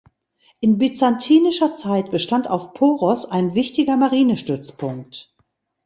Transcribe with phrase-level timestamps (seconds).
[0.61, 5.31] In byzantinischer Zeit bestand auf Poros ein wichtiger Marinestützpunkt.